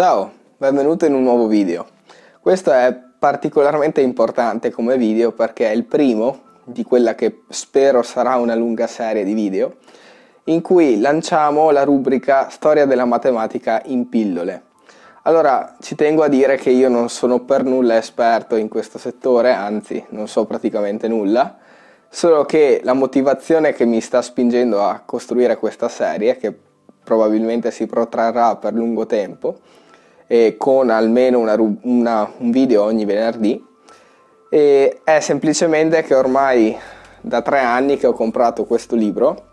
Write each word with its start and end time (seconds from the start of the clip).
Ciao, 0.00 0.30
benvenuto 0.58 1.06
in 1.06 1.14
un 1.14 1.24
nuovo 1.24 1.48
video. 1.48 1.84
Questo 2.40 2.70
è 2.70 2.96
particolarmente 3.18 4.00
importante 4.00 4.70
come 4.70 4.96
video 4.96 5.32
perché 5.32 5.66
è 5.66 5.74
il 5.74 5.86
primo 5.86 6.42
di 6.62 6.84
quella 6.84 7.16
che 7.16 7.40
spero 7.48 8.02
sarà 8.02 8.36
una 8.36 8.54
lunga 8.54 8.86
serie 8.86 9.24
di 9.24 9.32
video 9.32 9.78
in 10.44 10.62
cui 10.62 11.00
lanciamo 11.00 11.72
la 11.72 11.82
rubrica 11.82 12.48
Storia 12.48 12.86
della 12.86 13.06
matematica 13.06 13.82
in 13.86 14.08
pillole. 14.08 14.66
Allora, 15.22 15.74
ci 15.80 15.96
tengo 15.96 16.22
a 16.22 16.28
dire 16.28 16.54
che 16.54 16.70
io 16.70 16.88
non 16.88 17.08
sono 17.08 17.40
per 17.40 17.64
nulla 17.64 17.96
esperto 17.96 18.54
in 18.54 18.68
questo 18.68 18.98
settore, 18.98 19.50
anzi 19.50 20.06
non 20.10 20.28
so 20.28 20.44
praticamente 20.44 21.08
nulla, 21.08 21.56
solo 22.08 22.44
che 22.44 22.82
la 22.84 22.92
motivazione 22.92 23.72
che 23.72 23.84
mi 23.84 24.00
sta 24.00 24.22
spingendo 24.22 24.80
a 24.80 25.02
costruire 25.04 25.56
questa 25.56 25.88
serie, 25.88 26.36
che 26.36 26.56
probabilmente 27.02 27.72
si 27.72 27.86
protrarrà 27.86 28.54
per 28.54 28.74
lungo 28.74 29.04
tempo, 29.04 29.58
e 30.28 30.54
con 30.56 30.90
almeno 30.90 31.40
una, 31.40 31.56
una, 31.82 32.30
un 32.38 32.50
video 32.52 32.84
ogni 32.84 33.04
venerdì, 33.04 33.66
e 34.50 35.00
è 35.02 35.20
semplicemente 35.20 36.02
che 36.02 36.14
ormai 36.14 36.76
da 37.20 37.42
tre 37.42 37.58
anni 37.60 37.96
che 37.96 38.06
ho 38.06 38.12
comprato 38.12 38.64
questo 38.64 38.94
libro, 38.94 39.46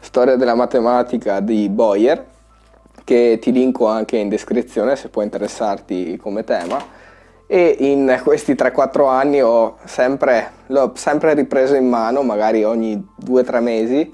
Storia 0.00 0.34
della 0.34 0.54
matematica 0.54 1.38
di 1.38 1.68
Boyer, 1.68 2.26
che 3.04 3.38
ti 3.40 3.52
linko 3.52 3.86
anche 3.86 4.16
in 4.16 4.28
descrizione 4.28 4.96
se 4.96 5.08
può 5.08 5.22
interessarti 5.22 6.16
come 6.16 6.44
tema. 6.44 7.00
E 7.46 7.76
in 7.80 8.20
questi 8.22 8.54
3-4 8.54 9.08
anni 9.08 9.40
sempre, 9.84 10.50
l'ho 10.68 10.92
sempre 10.96 11.34
ripreso 11.34 11.74
in 11.74 11.88
mano, 11.88 12.22
magari 12.22 12.64
ogni 12.64 13.06
2-3 13.24 13.60
mesi, 13.60 14.12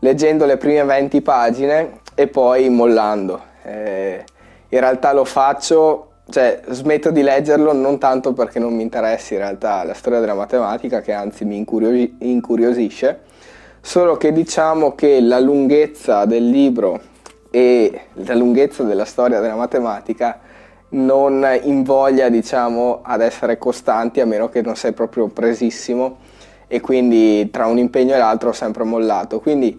leggendo 0.00 0.44
le 0.44 0.58
prime 0.58 0.84
20 0.84 1.22
pagine 1.22 2.00
e 2.14 2.26
poi 2.28 2.68
mollando. 2.68 3.40
Eh, 3.62 4.24
in 4.74 4.80
realtà 4.80 5.12
lo 5.12 5.24
faccio, 5.24 6.08
cioè 6.28 6.60
smetto 6.68 7.12
di 7.12 7.22
leggerlo 7.22 7.72
non 7.72 7.98
tanto 7.98 8.32
perché 8.32 8.58
non 8.58 8.74
mi 8.74 8.82
interessi 8.82 9.34
in 9.34 9.40
realtà 9.40 9.84
la 9.84 9.94
storia 9.94 10.18
della 10.18 10.34
matematica, 10.34 11.00
che 11.00 11.12
anzi 11.12 11.44
mi 11.44 11.56
incuriosi- 11.56 12.16
incuriosisce, 12.18 13.20
solo 13.80 14.16
che 14.16 14.32
diciamo 14.32 14.96
che 14.96 15.20
la 15.20 15.38
lunghezza 15.38 16.24
del 16.24 16.50
libro 16.50 17.00
e 17.50 18.00
la 18.14 18.34
lunghezza 18.34 18.82
della 18.82 19.04
storia 19.04 19.38
della 19.38 19.54
matematica 19.54 20.40
non 20.90 21.46
invoglia 21.62 22.28
diciamo 22.28 23.00
ad 23.02 23.20
essere 23.20 23.58
costanti 23.58 24.20
a 24.20 24.26
meno 24.26 24.48
che 24.48 24.60
non 24.60 24.74
sei 24.74 24.92
proprio 24.92 25.28
presissimo 25.28 26.18
e 26.66 26.80
quindi 26.80 27.48
tra 27.50 27.66
un 27.66 27.78
impegno 27.78 28.14
e 28.14 28.18
l'altro 28.18 28.48
ho 28.48 28.52
sempre 28.52 28.82
mollato. 28.82 29.38
Quindi 29.38 29.78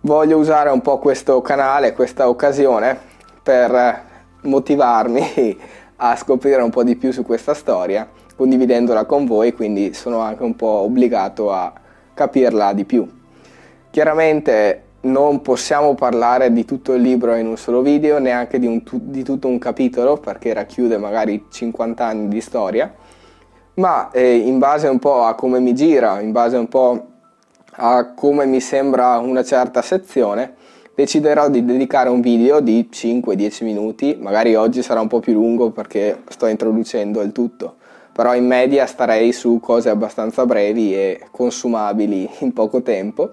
voglio 0.00 0.36
usare 0.36 0.68
un 0.68 0.82
po' 0.82 0.98
questo 0.98 1.40
canale 1.40 1.94
questa 1.94 2.28
occasione 2.28 2.98
per 3.42 4.12
motivarmi 4.44 5.58
a 5.96 6.16
scoprire 6.16 6.62
un 6.62 6.70
po' 6.70 6.82
di 6.82 6.96
più 6.96 7.12
su 7.12 7.22
questa 7.24 7.54
storia, 7.54 8.08
condividendola 8.36 9.04
con 9.04 9.26
voi, 9.26 9.52
quindi 9.52 9.94
sono 9.94 10.20
anche 10.20 10.42
un 10.42 10.56
po' 10.56 10.66
obbligato 10.66 11.52
a 11.52 11.72
capirla 12.14 12.72
di 12.72 12.84
più. 12.84 13.06
Chiaramente 13.90 14.82
non 15.02 15.42
possiamo 15.42 15.94
parlare 15.94 16.52
di 16.52 16.64
tutto 16.64 16.94
il 16.94 17.02
libro 17.02 17.34
in 17.34 17.46
un 17.46 17.56
solo 17.56 17.82
video, 17.82 18.18
neanche 18.18 18.58
di, 18.58 18.66
un, 18.66 18.82
di 19.02 19.22
tutto 19.22 19.48
un 19.48 19.58
capitolo, 19.58 20.16
perché 20.16 20.52
racchiude 20.52 20.96
magari 20.98 21.46
50 21.50 22.04
anni 22.04 22.28
di 22.28 22.40
storia, 22.40 22.92
ma 23.74 24.10
eh, 24.10 24.36
in 24.36 24.58
base 24.58 24.88
un 24.88 24.98
po' 24.98 25.24
a 25.24 25.34
come 25.34 25.60
mi 25.60 25.74
gira, 25.74 26.20
in 26.20 26.32
base 26.32 26.56
un 26.56 26.68
po' 26.68 27.06
a 27.76 28.12
come 28.14 28.46
mi 28.46 28.60
sembra 28.60 29.18
una 29.18 29.42
certa 29.42 29.82
sezione, 29.82 30.54
deciderò 30.94 31.48
di 31.48 31.64
dedicare 31.64 32.08
un 32.08 32.20
video 32.20 32.60
di 32.60 32.88
5-10 32.90 33.64
minuti, 33.64 34.16
magari 34.20 34.54
oggi 34.54 34.82
sarà 34.82 35.00
un 35.00 35.08
po' 35.08 35.20
più 35.20 35.32
lungo 35.32 35.70
perché 35.70 36.22
sto 36.28 36.46
introducendo 36.46 37.20
il 37.20 37.32
tutto, 37.32 37.76
però 38.12 38.34
in 38.34 38.46
media 38.46 38.86
starei 38.86 39.32
su 39.32 39.58
cose 39.60 39.88
abbastanza 39.88 40.46
brevi 40.46 40.94
e 40.94 41.26
consumabili 41.30 42.28
in 42.40 42.52
poco 42.52 42.82
tempo. 42.82 43.30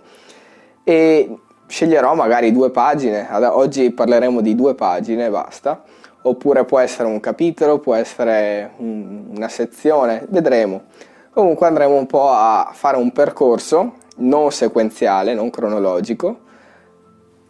E 0.83 1.37
sceglierò 1.67 2.15
magari 2.15 2.51
due 2.51 2.71
pagine, 2.71 3.27
oggi 3.31 3.91
parleremo 3.91 4.41
di 4.41 4.55
due 4.55 4.73
pagine 4.73 5.27
e 5.27 5.29
basta, 5.29 5.83
oppure 6.23 6.65
può 6.65 6.79
essere 6.79 7.07
un 7.07 7.19
capitolo, 7.19 7.77
può 7.79 7.93
essere 7.93 8.71
una 8.77 9.47
sezione, 9.47 10.25
vedremo. 10.29 10.81
Comunque 11.31 11.67
andremo 11.67 11.95
un 11.95 12.07
po' 12.07 12.29
a 12.29 12.71
fare 12.73 12.97
un 12.97 13.11
percorso 13.11 13.93
non 14.17 14.51
sequenziale, 14.51 15.33
non 15.33 15.49
cronologico, 15.49 16.49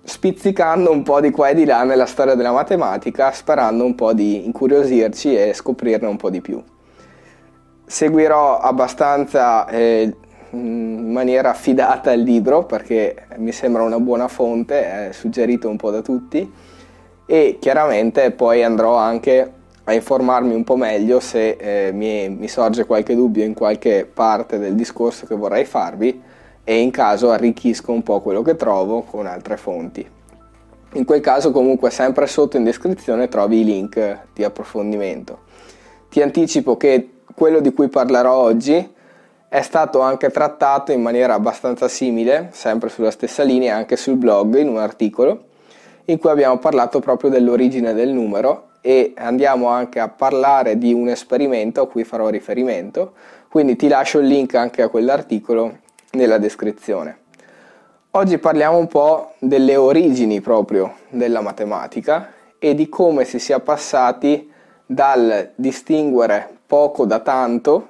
spizzicando 0.04 0.92
un 0.92 1.04
po' 1.04 1.22
di 1.22 1.32
qua 1.32 1.50
e 1.50 1.56
di 1.56 1.66
là 1.66 1.84
nella 1.84 2.06
storia 2.06 2.36
della 2.36 2.52
matematica, 2.52 3.32
sperando 3.32 3.86
un 3.86 3.96
po' 3.96 4.14
di 4.14 4.46
incuriosirci 4.46 5.36
e 5.36 5.54
scoprirne 5.54 6.08
un 6.08 6.18
po' 6.18 6.30
di 6.30 6.42
più. 6.42 6.62
Seguirò 7.86 8.60
abbastanza 8.60 9.68
eh, 9.68 10.16
in 10.52 11.12
maniera 11.12 11.50
affidata 11.50 12.12
il 12.12 12.22
libro 12.22 12.66
perché 12.66 13.28
mi 13.38 13.52
sembra 13.52 13.84
una 13.84 14.00
buona 14.00 14.28
fonte, 14.28 15.10
è 15.10 15.12
suggerito 15.12 15.70
un 15.70 15.78
po' 15.78 15.92
da 15.92 16.02
tutti 16.02 16.52
e 17.26 17.58
chiaramente 17.60 18.32
poi 18.32 18.64
andrò 18.64 18.96
anche 18.96 19.54
a 19.84 19.94
informarmi 19.94 20.54
un 20.54 20.64
po' 20.64 20.76
meglio 20.76 21.20
se 21.20 21.58
eh, 21.60 21.92
mi, 21.92 22.30
mi 22.30 22.48
sorge 22.48 22.86
qualche 22.86 23.16
dubbio 23.16 23.44
in 23.44 23.54
qualche 23.54 24.10
parte 24.12 24.58
del 24.60 24.76
discorso 24.76 25.26
che 25.26 25.36
vorrei 25.36 25.66
farvi 25.66 26.22
e 26.64 26.80
in 26.80 26.92
caso 26.92 27.32
arricchisco 27.32 27.92
un 27.92 28.04
po' 28.04 28.22
quello 28.22 28.42
che 28.42 28.56
trovo 28.56 29.02
con 29.02 29.26
altre 29.26 29.58
fonti. 29.58 30.08
In 30.94 31.06
quel 31.06 31.22
caso 31.22 31.52
comunque 31.52 31.90
sempre 31.90 32.28
sotto 32.28 32.58
in 32.58 32.64
descrizione 32.64 33.28
trovi 33.28 33.62
i 33.62 33.64
link 33.64 34.20
di 34.34 34.44
approfondimento. 34.44 35.40
Ti 36.10 36.22
anticipo 36.22 36.76
che 36.76 37.10
quello 37.34 37.62
di 37.62 37.72
cui 37.74 37.88
parlerò 37.88 38.34
oggi 38.34 38.94
è 39.48 39.62
stato 39.62 40.02
anche 40.02 40.30
trattato 40.30 40.92
in 40.92 41.02
maniera 41.02 41.34
abbastanza 41.34 41.88
simile, 41.88 42.50
sempre 42.52 42.90
sulla 42.90 43.12
stessa 43.12 43.44
linea, 43.44 43.76
anche 43.76 43.96
sul 43.96 44.16
blog 44.16 44.58
in 44.58 44.68
un 44.68 44.78
articolo 44.78 45.46
in 46.06 46.18
cui 46.18 46.30
abbiamo 46.30 46.58
parlato 46.58 47.00
proprio 47.00 47.30
dell'origine 47.30 47.94
del 47.94 48.10
numero 48.10 48.70
e 48.82 49.14
andiamo 49.16 49.68
anche 49.68 50.00
a 50.00 50.10
parlare 50.10 50.78
di 50.78 50.94
un 50.94 51.08
esperimento 51.08 51.82
a 51.82 51.88
cui 51.88 52.04
farò 52.04 52.30
riferimento, 52.30 53.14
quindi 53.50 53.76
ti 53.76 53.88
lascio 53.88 54.20
il 54.20 54.28
link 54.28 54.56
anche 54.56 54.82
a 54.82 54.90
quell'articolo 54.90 55.78
nella 56.12 56.38
descrizione. 56.38 57.20
Oggi 58.12 58.38
parliamo 58.38 58.78
un 58.78 58.88
po' 58.88 59.34
delle 59.40 59.78
origini 59.78 60.42
proprio 60.42 60.96
della 61.10 61.42
matematica 61.42 62.34
e 62.60 62.76
di 62.76 62.90
come 62.90 63.24
si 63.24 63.40
sia 63.40 63.60
passati 63.60 64.52
dal 64.86 65.52
distinguere 65.56 66.58
poco 66.68 67.06
da 67.06 67.20
tanto 67.20 67.88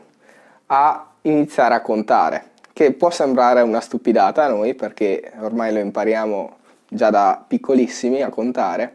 a 0.68 1.08
iniziare 1.22 1.74
a 1.74 1.82
contare, 1.82 2.52
che 2.72 2.94
può 2.94 3.10
sembrare 3.10 3.62
una 3.62 3.82
stupidata 3.82 4.44
a 4.44 4.50
noi 4.50 4.76
perché 4.76 5.32
ormai 5.40 5.74
lo 5.74 5.80
impariamo 5.80 6.58
già 6.88 7.10
da 7.10 7.44
piccolissimi 7.46 8.22
a 8.22 8.30
contare, 8.30 8.94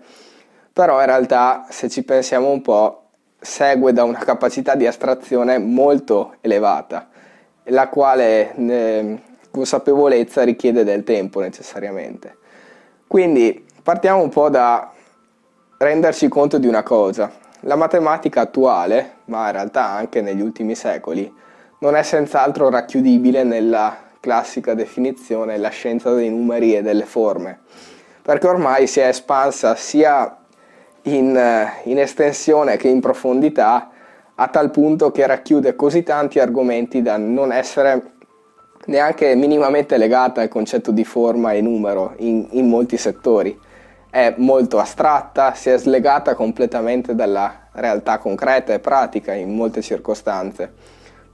però 0.72 1.00
in 1.00 1.06
realtà 1.06 1.66
se 1.70 1.88
ci 1.88 2.04
pensiamo 2.04 2.50
un 2.50 2.62
po' 2.62 3.02
segue 3.40 3.92
da 3.92 4.04
una 4.04 4.18
capacità 4.18 4.76
di 4.76 4.86
astrazione 4.86 5.58
molto 5.58 6.36
elevata 6.40 7.08
la 7.66 7.88
quale 7.88 8.54
eh, 8.54 9.18
consapevolezza 9.50 10.42
richiede 10.42 10.84
del 10.84 11.04
tempo 11.04 11.40
necessariamente. 11.40 12.36
Quindi 13.06 13.64
partiamo 13.82 14.22
un 14.22 14.28
po' 14.28 14.50
da 14.50 14.92
renderci 15.78 16.28
conto 16.28 16.58
di 16.58 16.66
una 16.66 16.82
cosa. 16.82 17.30
La 17.60 17.76
matematica 17.76 18.42
attuale, 18.42 19.16
ma 19.26 19.46
in 19.46 19.52
realtà 19.52 19.86
anche 19.86 20.20
negli 20.20 20.40
ultimi 20.40 20.74
secoli, 20.74 21.32
non 21.78 21.96
è 21.96 22.02
senz'altro 22.02 22.70
racchiudibile 22.70 23.42
nella 23.42 23.96
classica 24.20 24.74
definizione 24.74 25.58
la 25.58 25.68
scienza 25.68 26.12
dei 26.12 26.30
numeri 26.30 26.74
e 26.74 26.82
delle 26.82 27.04
forme, 27.04 27.60
perché 28.22 28.46
ormai 28.46 28.86
si 28.86 29.00
è 29.00 29.06
espansa 29.06 29.76
sia 29.76 30.36
in, 31.02 31.36
eh, 31.36 31.80
in 31.84 31.98
estensione 31.98 32.76
che 32.76 32.88
in 32.88 33.00
profondità 33.00 33.90
a 34.36 34.48
tal 34.48 34.70
punto 34.70 35.10
che 35.10 35.26
racchiude 35.26 35.76
così 35.76 36.02
tanti 36.02 36.38
argomenti 36.38 37.02
da 37.02 37.16
non 37.16 37.52
essere 37.52 38.12
neanche 38.86 39.34
minimamente 39.34 39.96
legata 39.96 40.42
al 40.42 40.48
concetto 40.48 40.90
di 40.90 41.04
forma 41.04 41.52
e 41.52 41.60
numero 41.60 42.14
in, 42.18 42.46
in 42.50 42.68
molti 42.68 42.96
settori. 42.96 43.58
È 44.08 44.34
molto 44.38 44.78
astratta, 44.78 45.54
si 45.54 45.70
è 45.70 45.78
slegata 45.78 46.34
completamente 46.34 47.14
dalla 47.14 47.68
realtà 47.72 48.18
concreta 48.18 48.72
e 48.72 48.78
pratica 48.78 49.32
in 49.32 49.54
molte 49.54 49.82
circostanze, 49.82 50.72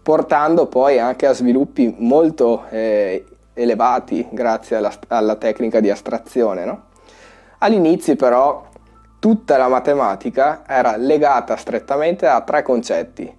portando 0.03 0.67
poi 0.67 0.99
anche 0.99 1.27
a 1.27 1.33
sviluppi 1.33 1.95
molto 1.99 2.65
eh, 2.71 3.25
elevati 3.55 4.27
grazie 4.31 4.77
alla, 4.77 4.93
alla, 5.09 5.37
tecnica 5.37 5.81
di 5.81 5.91
astrazione. 5.91 6.65
No? 6.65 6.85
All'inizio 7.59 8.17
però 8.17 8.65
tutta 9.23 9.57
la 9.57 9.69
matematica 9.69 10.65
era 10.67 10.97
legata 10.97 11.55
strettamente 11.55 12.27
a 12.27 12.41
tre 12.41 12.63
concetti, 12.63 13.33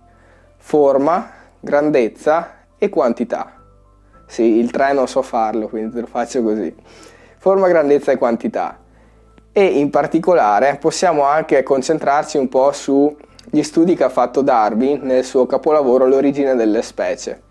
forma, 0.55 1.29
grandezza 1.59 2.51
e 2.77 2.87
quantità. 2.87 3.51
Sì, 4.25 4.43
il 4.59 4.71
3 4.71 4.93
non 4.93 5.09
so 5.09 5.21
farlo, 5.21 5.67
quindi 5.67 5.99
lo 5.99 6.05
faccio 6.05 6.41
così. 6.41 6.73
Forma, 7.37 7.67
grandezza 7.67 8.13
e 8.13 8.17
quantità. 8.17 8.79
e 9.51 9.65
in 9.65 9.89
particolare 9.89 10.77
possiamo 10.79 11.23
anche 11.23 11.61
concentrarci 11.63 12.37
un 12.37 12.47
po' 12.47 12.71
sugli 12.71 13.61
studi 13.61 13.93
che 13.93 14.05
ha 14.05 14.09
fatto 14.09 14.41
Darwin 14.41 15.01
nel 15.03 15.25
suo 15.25 15.45
capolavoro 15.45 16.07
L'origine 16.07 16.55
delle 16.55 16.81
specie. 16.81 17.41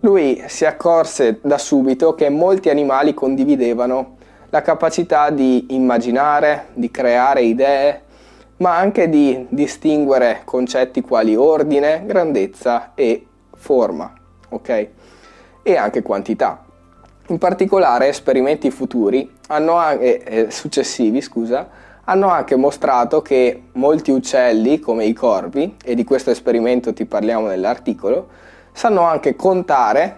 Lui 0.00 0.44
si 0.48 0.66
accorse 0.66 1.38
da 1.42 1.56
subito 1.56 2.14
che 2.14 2.28
molti 2.28 2.68
animali 2.68 3.14
condividevano 3.14 4.18
la 4.50 4.62
capacità 4.62 5.30
di 5.30 5.66
immaginare, 5.70 6.66
di 6.74 6.90
creare 6.90 7.42
idee, 7.42 8.02
ma 8.58 8.76
anche 8.76 9.08
di 9.08 9.46
distinguere 9.48 10.42
concetti 10.44 11.00
quali 11.00 11.34
ordine, 11.34 12.02
grandezza 12.04 12.92
e 12.94 13.26
forma, 13.54 14.12
ok? 14.48 14.88
E 15.62 15.76
anche 15.76 16.02
quantità. 16.02 16.64
In 17.28 17.38
particolare 17.38 18.08
esperimenti 18.08 18.70
futuri 18.70 19.38
anche, 19.48 20.22
eh, 20.22 20.50
successivi 20.50 21.20
scusa, 21.20 21.68
hanno 22.04 22.28
anche 22.28 22.56
mostrato 22.56 23.22
che 23.22 23.68
molti 23.72 24.10
uccelli, 24.10 24.80
come 24.80 25.04
i 25.04 25.12
corvi, 25.12 25.76
e 25.82 25.94
di 25.94 26.02
questo 26.02 26.30
esperimento 26.30 26.92
ti 26.92 27.06
parliamo 27.06 27.46
nell'articolo, 27.46 28.28
sanno 28.72 29.02
anche 29.02 29.36
contare 29.36 30.16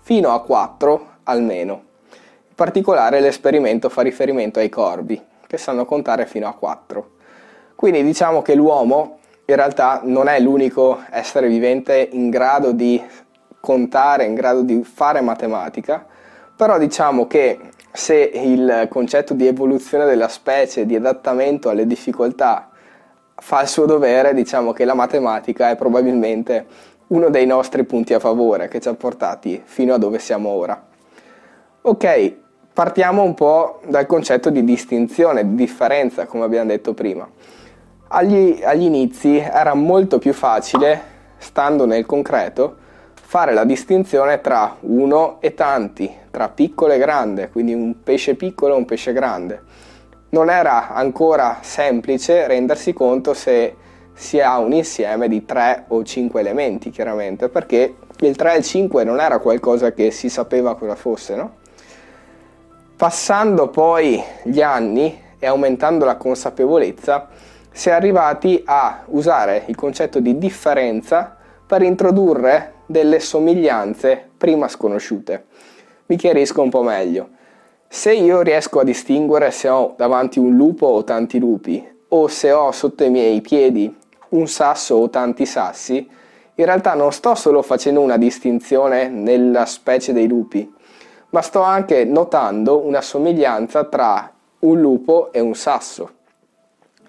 fino 0.00 0.30
a 0.30 0.40
4 0.40 1.06
almeno. 1.24 1.87
Particolare 2.58 3.20
l'esperimento 3.20 3.88
fa 3.88 4.02
riferimento 4.02 4.58
ai 4.58 4.68
corvi, 4.68 5.22
che 5.46 5.56
sanno 5.58 5.84
contare 5.84 6.26
fino 6.26 6.48
a 6.48 6.54
4. 6.54 7.10
Quindi 7.76 8.02
diciamo 8.02 8.42
che 8.42 8.56
l'uomo 8.56 9.20
in 9.44 9.54
realtà 9.54 10.00
non 10.02 10.26
è 10.26 10.40
l'unico 10.40 11.00
essere 11.12 11.46
vivente 11.46 12.08
in 12.10 12.30
grado 12.30 12.72
di 12.72 13.00
contare, 13.60 14.24
in 14.24 14.34
grado 14.34 14.62
di 14.62 14.82
fare 14.82 15.20
matematica, 15.20 16.04
però 16.56 16.78
diciamo 16.78 17.28
che 17.28 17.60
se 17.92 18.16
il 18.16 18.88
concetto 18.90 19.34
di 19.34 19.46
evoluzione 19.46 20.04
della 20.04 20.26
specie, 20.26 20.84
di 20.84 20.96
adattamento 20.96 21.68
alle 21.68 21.86
difficoltà 21.86 22.70
fa 23.36 23.62
il 23.62 23.68
suo 23.68 23.86
dovere, 23.86 24.34
diciamo 24.34 24.72
che 24.72 24.84
la 24.84 24.94
matematica 24.94 25.70
è 25.70 25.76
probabilmente 25.76 26.66
uno 27.06 27.30
dei 27.30 27.46
nostri 27.46 27.84
punti 27.84 28.14
a 28.14 28.18
favore 28.18 28.66
che 28.66 28.80
ci 28.80 28.88
ha 28.88 28.94
portati 28.94 29.62
fino 29.64 29.94
a 29.94 29.98
dove 29.98 30.18
siamo 30.18 30.48
ora. 30.48 30.86
Ok, 31.82 32.46
partiamo 32.78 33.24
un 33.24 33.34
po' 33.34 33.80
dal 33.88 34.06
concetto 34.06 34.50
di 34.50 34.62
distinzione, 34.62 35.42
di 35.42 35.56
differenza, 35.56 36.26
come 36.26 36.44
abbiamo 36.44 36.68
detto 36.68 36.94
prima. 36.94 37.28
Agli, 38.06 38.60
agli 38.62 38.84
inizi 38.84 39.38
era 39.38 39.74
molto 39.74 40.18
più 40.18 40.32
facile, 40.32 41.02
stando 41.38 41.86
nel 41.86 42.06
concreto, 42.06 42.76
fare 43.20 43.52
la 43.52 43.64
distinzione 43.64 44.40
tra 44.40 44.76
uno 44.82 45.38
e 45.40 45.54
tanti, 45.54 46.08
tra 46.30 46.50
piccolo 46.50 46.92
e 46.92 46.98
grande, 46.98 47.48
quindi 47.50 47.74
un 47.74 48.00
pesce 48.04 48.36
piccolo 48.36 48.74
e 48.74 48.76
un 48.76 48.84
pesce 48.84 49.12
grande. 49.12 49.60
Non 50.28 50.48
era 50.48 50.90
ancora 50.90 51.58
semplice 51.62 52.46
rendersi 52.46 52.92
conto 52.92 53.34
se 53.34 53.74
si 54.12 54.38
ha 54.38 54.56
un 54.60 54.72
insieme 54.72 55.26
di 55.26 55.44
3 55.44 55.86
o 55.88 56.04
5 56.04 56.38
elementi, 56.38 56.90
chiaramente, 56.90 57.48
perché 57.48 57.96
il 58.20 58.36
3 58.36 58.54
e 58.54 58.58
il 58.58 58.62
5 58.62 59.02
non 59.02 59.18
era 59.18 59.40
qualcosa 59.40 59.90
che 59.90 60.12
si 60.12 60.28
sapeva 60.28 60.76
cosa 60.76 60.94
fosse, 60.94 61.34
no? 61.34 61.66
Passando 62.98 63.68
poi 63.68 64.20
gli 64.42 64.60
anni 64.60 65.22
e 65.38 65.46
aumentando 65.46 66.04
la 66.04 66.16
consapevolezza, 66.16 67.28
si 67.70 67.90
è 67.90 67.92
arrivati 67.92 68.60
a 68.64 69.04
usare 69.06 69.62
il 69.66 69.76
concetto 69.76 70.18
di 70.18 70.36
differenza 70.36 71.36
per 71.64 71.82
introdurre 71.82 72.72
delle 72.86 73.20
somiglianze 73.20 74.30
prima 74.36 74.66
sconosciute. 74.66 75.44
Mi 76.06 76.16
chiarisco 76.16 76.60
un 76.60 76.70
po' 76.70 76.82
meglio. 76.82 77.28
Se 77.86 78.12
io 78.12 78.40
riesco 78.40 78.80
a 78.80 78.84
distinguere 78.84 79.52
se 79.52 79.68
ho 79.68 79.94
davanti 79.96 80.40
un 80.40 80.56
lupo 80.56 80.86
o 80.86 81.04
tanti 81.04 81.38
lupi, 81.38 81.88
o 82.08 82.26
se 82.26 82.50
ho 82.50 82.72
sotto 82.72 83.04
i 83.04 83.10
miei 83.10 83.40
piedi 83.40 83.96
un 84.30 84.48
sasso 84.48 84.96
o 84.96 85.08
tanti 85.08 85.46
sassi, 85.46 85.98
in 86.52 86.64
realtà 86.64 86.94
non 86.94 87.12
sto 87.12 87.36
solo 87.36 87.62
facendo 87.62 88.00
una 88.00 88.16
distinzione 88.16 89.08
nella 89.08 89.66
specie 89.66 90.12
dei 90.12 90.26
lupi, 90.26 90.74
ma 91.30 91.42
sto 91.42 91.62
anche 91.62 92.04
notando 92.04 92.84
una 92.84 93.00
somiglianza 93.00 93.84
tra 93.84 94.32
un 94.60 94.80
lupo 94.80 95.32
e 95.32 95.40
un 95.40 95.54
sasso. 95.54 96.10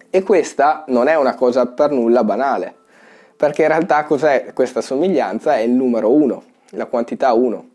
E 0.10 0.24
questa 0.24 0.84
non 0.88 1.08
è 1.08 1.16
una 1.16 1.36
cosa 1.36 1.66
per 1.68 1.92
nulla 1.92 2.24
banale 2.24 2.78
perché 3.40 3.62
in 3.62 3.70
realtà 3.70 4.04
cos'è 4.04 4.52
questa 4.54 4.82
somiglianza? 4.82 5.56
È 5.56 5.60
il 5.60 5.72
numero 5.72 6.12
1, 6.12 6.44
la 6.72 6.88
quantità 6.88 7.32
1. 7.32 7.70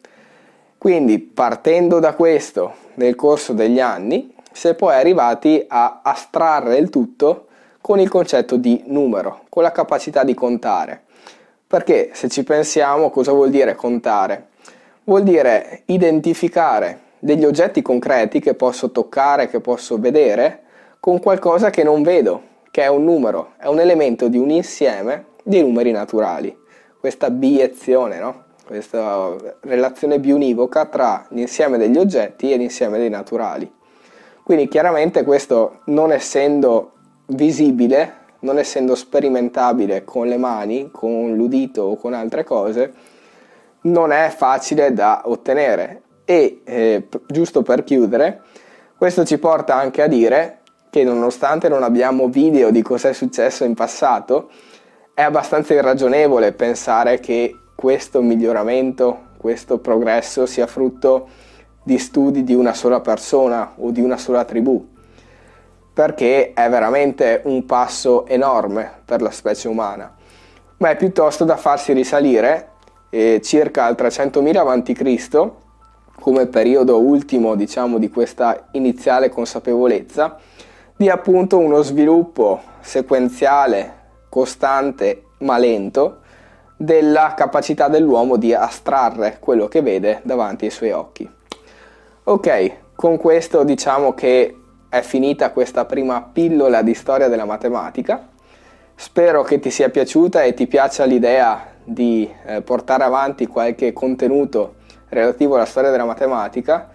Quindi 0.76 1.18
partendo 1.18 2.00
da 2.00 2.12
questo 2.12 2.74
nel 2.96 3.14
corso 3.14 3.54
degli 3.54 3.80
anni 3.80 4.34
si 4.52 4.68
è 4.68 4.74
poi 4.74 4.92
arrivati 4.92 5.64
a 5.66 6.00
astrarre 6.02 6.76
il 6.76 6.90
tutto 6.90 7.46
con 7.80 7.98
il 7.98 8.10
concetto 8.10 8.56
di 8.56 8.82
numero, 8.88 9.44
con 9.48 9.62
la 9.62 9.72
capacità 9.72 10.22
di 10.22 10.34
contare. 10.34 11.04
Perché 11.66 12.10
se 12.12 12.28
ci 12.28 12.44
pensiamo 12.44 13.08
cosa 13.08 13.32
vuol 13.32 13.48
dire 13.48 13.74
contare? 13.74 14.48
Vuol 15.06 15.22
dire 15.22 15.82
identificare 15.84 17.00
degli 17.18 17.44
oggetti 17.44 17.82
concreti 17.82 18.40
che 18.40 18.54
posso 18.54 18.90
toccare, 18.90 19.48
che 19.48 19.60
posso 19.60 19.98
vedere, 19.98 20.62
con 20.98 21.20
qualcosa 21.20 21.68
che 21.68 21.82
non 21.82 22.02
vedo, 22.02 22.42
che 22.70 22.84
è 22.84 22.86
un 22.86 23.04
numero, 23.04 23.52
è 23.58 23.66
un 23.66 23.80
elemento 23.80 24.28
di 24.28 24.38
un 24.38 24.48
insieme 24.48 25.26
di 25.42 25.60
numeri 25.60 25.90
naturali. 25.90 26.56
Questa 26.98 27.28
biezione, 27.28 28.18
no? 28.18 28.44
questa 28.64 29.36
relazione 29.60 30.18
biunivoca 30.18 30.86
tra 30.86 31.26
l'insieme 31.32 31.76
degli 31.76 31.98
oggetti 31.98 32.50
e 32.50 32.56
l'insieme 32.56 32.96
dei 32.96 33.10
naturali. 33.10 33.70
Quindi 34.42 34.68
chiaramente 34.68 35.22
questo 35.22 35.80
non 35.86 36.12
essendo 36.12 36.92
visibile, 37.26 38.22
non 38.38 38.58
essendo 38.58 38.94
sperimentabile 38.94 40.02
con 40.02 40.28
le 40.28 40.38
mani, 40.38 40.88
con 40.90 41.34
l'udito 41.34 41.82
o 41.82 41.96
con 41.96 42.14
altre 42.14 42.42
cose, 42.42 43.12
non 43.84 44.12
è 44.12 44.32
facile 44.34 44.92
da 44.92 45.22
ottenere. 45.24 46.02
E 46.24 46.60
eh, 46.64 47.08
giusto 47.26 47.62
per 47.62 47.84
chiudere, 47.84 48.42
questo 48.96 49.24
ci 49.24 49.38
porta 49.38 49.74
anche 49.74 50.02
a 50.02 50.06
dire 50.06 50.60
che 50.88 51.04
nonostante 51.04 51.68
non 51.68 51.82
abbiamo 51.82 52.28
video 52.28 52.70
di 52.70 52.80
cosa 52.80 53.08
è 53.08 53.12
successo 53.12 53.64
in 53.64 53.74
passato, 53.74 54.48
è 55.12 55.22
abbastanza 55.22 55.74
irragionevole 55.74 56.52
pensare 56.52 57.20
che 57.20 57.54
questo 57.74 58.22
miglioramento, 58.22 59.32
questo 59.36 59.78
progresso 59.78 60.46
sia 60.46 60.66
frutto 60.66 61.28
di 61.82 61.98
studi 61.98 62.44
di 62.44 62.54
una 62.54 62.72
sola 62.72 63.00
persona 63.00 63.74
o 63.76 63.90
di 63.90 64.00
una 64.00 64.16
sola 64.16 64.44
tribù, 64.44 64.88
perché 65.92 66.52
è 66.54 66.68
veramente 66.70 67.42
un 67.44 67.66
passo 67.66 68.26
enorme 68.26 68.90
per 69.04 69.20
la 69.20 69.30
specie 69.30 69.68
umana, 69.68 70.14
ma 70.78 70.90
è 70.90 70.96
piuttosto 70.96 71.44
da 71.44 71.56
farsi 71.56 71.92
risalire 71.92 72.70
eh, 73.14 73.40
circa 73.40 73.84
al 73.84 73.94
300.000 73.96 74.56
a.C., 74.56 75.50
come 76.20 76.46
periodo 76.46 76.98
ultimo 77.00 77.54
diciamo 77.54 77.98
di 77.98 78.10
questa 78.10 78.66
iniziale 78.72 79.28
consapevolezza, 79.28 80.36
di 80.96 81.08
appunto 81.08 81.58
uno 81.58 81.82
sviluppo 81.82 82.60
sequenziale 82.80 84.02
costante 84.28 85.26
ma 85.38 85.58
lento 85.58 86.22
della 86.76 87.34
capacità 87.36 87.86
dell'uomo 87.86 88.36
di 88.36 88.52
astrarre 88.52 89.36
quello 89.38 89.68
che 89.68 89.80
vede 89.80 90.20
davanti 90.24 90.64
ai 90.64 90.70
suoi 90.72 90.90
occhi. 90.90 91.30
Ok, 92.24 92.72
con 92.96 93.16
questo 93.16 93.62
diciamo 93.62 94.12
che 94.14 94.56
è 94.88 95.02
finita 95.02 95.50
questa 95.50 95.84
prima 95.84 96.20
pillola 96.20 96.82
di 96.82 96.94
storia 96.94 97.28
della 97.28 97.44
matematica. 97.44 98.28
Spero 98.96 99.42
che 99.42 99.60
ti 99.60 99.70
sia 99.70 99.88
piaciuta 99.88 100.42
e 100.42 100.54
ti 100.54 100.66
piaccia 100.66 101.04
l'idea 101.04 101.73
di 101.84 102.28
eh, 102.46 102.62
portare 102.62 103.04
avanti 103.04 103.46
qualche 103.46 103.92
contenuto 103.92 104.74
relativo 105.08 105.54
alla 105.54 105.66
storia 105.66 105.90
della 105.90 106.04
matematica, 106.04 106.88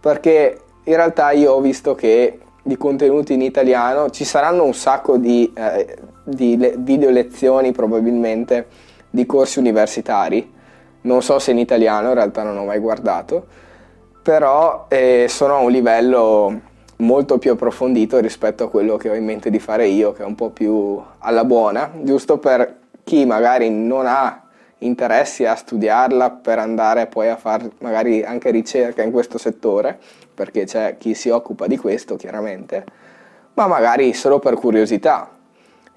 perché 0.00 0.60
in 0.84 0.94
realtà 0.94 1.32
io 1.32 1.52
ho 1.52 1.60
visto 1.60 1.94
che 1.94 2.38
di 2.62 2.76
contenuti 2.76 3.34
in 3.34 3.42
italiano 3.42 4.10
ci 4.10 4.24
saranno 4.24 4.64
un 4.64 4.74
sacco 4.74 5.16
di 5.18 5.52
eh, 5.54 5.96
di 6.26 6.56
le- 6.56 6.74
video 6.76 7.10
lezioni 7.10 7.70
probabilmente 7.70 8.66
di 9.08 9.24
corsi 9.24 9.60
universitari, 9.60 10.52
non 11.02 11.22
so 11.22 11.38
se 11.38 11.52
in 11.52 11.58
italiano, 11.58 12.08
in 12.08 12.14
realtà 12.14 12.42
non 12.42 12.58
ho 12.58 12.64
mai 12.64 12.80
guardato, 12.80 13.46
però 14.22 14.86
eh, 14.88 15.26
sono 15.28 15.54
a 15.54 15.58
un 15.58 15.70
livello 15.70 16.60
molto 16.96 17.38
più 17.38 17.52
approfondito 17.52 18.18
rispetto 18.18 18.64
a 18.64 18.68
quello 18.68 18.96
che 18.96 19.08
ho 19.08 19.14
in 19.14 19.24
mente 19.24 19.50
di 19.50 19.60
fare 19.60 19.86
io, 19.86 20.12
che 20.12 20.22
è 20.22 20.26
un 20.26 20.34
po' 20.34 20.50
più 20.50 21.00
alla 21.18 21.44
buona, 21.44 21.92
giusto 22.02 22.38
per 22.38 22.76
chi 23.06 23.24
magari 23.24 23.70
non 23.70 24.06
ha 24.06 24.42
interessi 24.78 25.46
a 25.46 25.54
studiarla 25.54 26.30
per 26.30 26.58
andare 26.58 27.06
poi 27.06 27.28
a 27.28 27.36
fare 27.36 27.70
magari 27.78 28.24
anche 28.24 28.50
ricerca 28.50 29.02
in 29.02 29.12
questo 29.12 29.38
settore, 29.38 29.96
perché 30.34 30.64
c'è 30.64 30.96
chi 30.98 31.14
si 31.14 31.28
occupa 31.28 31.68
di 31.68 31.76
questo 31.76 32.16
chiaramente, 32.16 32.84
ma 33.54 33.68
magari 33.68 34.12
solo 34.12 34.40
per 34.40 34.54
curiosità, 34.54 35.30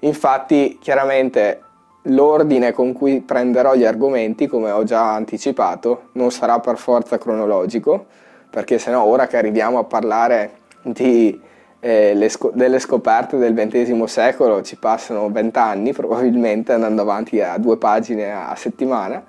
Infatti, 0.00 0.78
chiaramente 0.80 1.62
l'ordine 2.04 2.72
con 2.72 2.94
cui 2.94 3.20
prenderò 3.20 3.74
gli 3.74 3.84
argomenti, 3.84 4.46
come 4.46 4.70
ho 4.70 4.82
già 4.84 5.12
anticipato, 5.12 6.08
non 6.12 6.30
sarà 6.30 6.58
per 6.58 6.78
forza 6.78 7.18
cronologico, 7.18 8.06
perché 8.48 8.78
sennò 8.78 9.04
ora 9.04 9.26
che 9.26 9.36
arriviamo 9.36 9.78
a 9.78 9.84
parlare 9.84 10.52
di 10.82 11.38
eh, 11.80 12.28
sc- 12.28 12.52
delle 12.52 12.78
scoperte 12.78 13.38
del 13.38 13.54
XX 13.54 14.02
secolo 14.04 14.62
ci 14.62 14.76
passano 14.76 15.30
vent'anni 15.30 15.92
probabilmente 15.92 16.72
andando 16.72 17.02
avanti 17.02 17.40
a 17.40 17.56
due 17.56 17.78
pagine 17.78 18.30
a 18.30 18.54
settimana, 18.54 19.24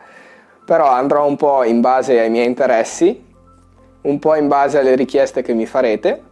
però 0.65 0.89
andrò 0.89 1.25
un 1.25 1.37
po' 1.37 1.63
in 1.63 1.81
base 1.81 2.19
ai 2.19 2.29
miei 2.29 2.45
interessi, 2.45 3.23
un 4.01 4.19
po' 4.19 4.35
in 4.35 4.47
base 4.47 4.79
alle 4.79 4.95
richieste 4.95 5.41
che 5.41 5.53
mi 5.53 5.65
farete. 5.65 6.29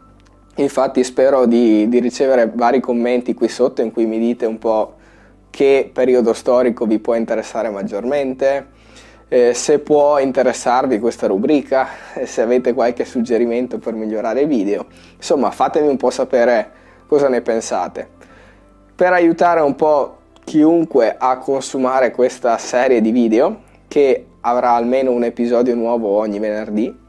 Infatti 0.55 1.03
spero 1.05 1.45
di, 1.45 1.87
di 1.87 1.99
ricevere 1.99 2.51
vari 2.53 2.81
commenti 2.81 3.33
qui 3.33 3.47
sotto 3.47 3.81
in 3.81 3.93
cui 3.93 4.05
mi 4.05 4.19
dite 4.19 4.45
un 4.45 4.57
po' 4.57 4.95
che 5.49 5.89
periodo 5.91 6.33
storico 6.33 6.85
vi 6.85 6.99
può 6.99 7.15
interessare 7.15 7.69
maggiormente, 7.69 8.67
eh, 9.29 9.53
se 9.53 9.79
può 9.79 10.17
interessarvi 10.17 10.99
questa 10.99 11.27
rubrica, 11.27 11.87
se 12.25 12.41
avete 12.41 12.73
qualche 12.73 13.05
suggerimento 13.05 13.77
per 13.77 13.93
migliorare 13.93 14.41
i 14.41 14.45
video, 14.45 14.87
insomma 15.15 15.51
fatemi 15.51 15.87
un 15.87 15.97
po' 15.97 16.09
sapere 16.09 16.71
cosa 17.07 17.29
ne 17.29 17.41
pensate. 17.41 18.07
Per 18.95 19.13
aiutare 19.13 19.61
un 19.61 19.75
po' 19.75 20.17
chiunque 20.43 21.15
a 21.17 21.37
consumare 21.37 22.11
questa 22.11 22.57
serie 22.57 23.01
di 23.01 23.11
video, 23.11 23.61
che 23.87 24.25
avrà 24.41 24.71
almeno 24.71 25.11
un 25.11 25.23
episodio 25.23 25.75
nuovo 25.75 26.09
ogni 26.09 26.39
venerdì, 26.39 27.07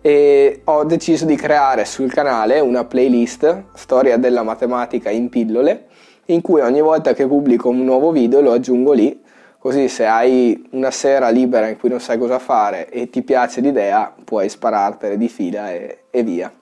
e 0.00 0.60
ho 0.64 0.84
deciso 0.84 1.24
di 1.24 1.36
creare 1.36 1.84
sul 1.86 2.12
canale 2.12 2.60
una 2.60 2.84
playlist 2.84 3.64
Storia 3.74 4.18
della 4.18 4.42
matematica 4.42 5.08
in 5.08 5.28
pillole, 5.28 5.86
in 6.26 6.40
cui 6.40 6.60
ogni 6.60 6.80
volta 6.80 7.14
che 7.14 7.26
pubblico 7.26 7.68
un 7.68 7.84
nuovo 7.84 8.10
video 8.10 8.40
lo 8.40 8.52
aggiungo 8.52 8.92
lì 8.92 9.22
Così 9.64 9.88
se 9.88 10.04
hai 10.04 10.68
una 10.72 10.90
sera 10.90 11.30
libera 11.30 11.68
in 11.68 11.78
cui 11.78 11.88
non 11.88 11.98
sai 11.98 12.18
cosa 12.18 12.38
fare 12.38 12.90
e 12.90 13.08
ti 13.08 13.22
piace 13.22 13.62
l'idea, 13.62 14.12
puoi 14.22 14.50
sparartene 14.50 15.16
di 15.16 15.26
fila 15.26 15.72
e, 15.72 16.00
e 16.10 16.22
via. 16.22 16.52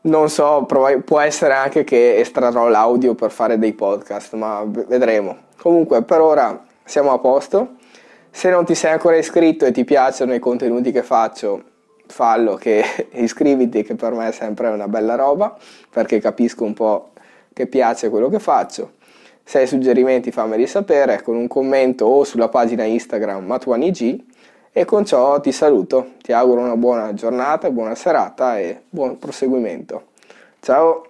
Non 0.00 0.30
so, 0.30 0.64
può 0.64 1.20
essere 1.20 1.52
anche 1.52 1.84
che 1.84 2.16
estrarrò 2.16 2.68
l'audio 2.68 3.14
per 3.14 3.30
fare 3.30 3.58
dei 3.58 3.74
podcast, 3.74 4.32
ma 4.32 4.64
vedremo. 4.64 5.36
Comunque 5.58 6.02
per 6.04 6.22
ora 6.22 6.64
siamo 6.84 7.12
a 7.12 7.18
posto. 7.18 7.74
Se 8.30 8.48
non 8.48 8.64
ti 8.64 8.74
sei 8.74 8.92
ancora 8.92 9.16
iscritto 9.16 9.66
e 9.66 9.70
ti 9.70 9.84
piacciono 9.84 10.32
i 10.32 10.38
contenuti 10.38 10.90
che 10.90 11.02
faccio, 11.02 11.64
fallo, 12.06 12.54
che 12.54 12.82
iscriviti, 13.12 13.82
che 13.82 13.94
per 13.94 14.14
me 14.14 14.28
è 14.28 14.32
sempre 14.32 14.68
una 14.68 14.88
bella 14.88 15.16
roba, 15.16 15.54
perché 15.90 16.18
capisco 16.18 16.64
un 16.64 16.72
po' 16.72 17.10
che 17.52 17.66
piace 17.66 18.08
quello 18.08 18.30
che 18.30 18.38
faccio. 18.38 18.92
Se 19.44 19.58
hai 19.58 19.66
suggerimenti 19.66 20.32
fammeli 20.32 20.66
sapere 20.66 21.22
con 21.22 21.36
un 21.36 21.46
commento 21.46 22.06
o 22.06 22.24
sulla 22.24 22.48
pagina 22.48 22.84
Instagram 22.84 23.44
MatuaniG 23.44 24.18
e 24.72 24.84
con 24.84 25.04
ciò 25.04 25.38
ti 25.40 25.52
saluto, 25.52 26.14
ti 26.22 26.32
auguro 26.32 26.62
una 26.62 26.76
buona 26.76 27.12
giornata, 27.14 27.70
buona 27.70 27.94
serata 27.94 28.58
e 28.58 28.82
buon 28.88 29.18
proseguimento. 29.18 30.06
Ciao! 30.60 31.06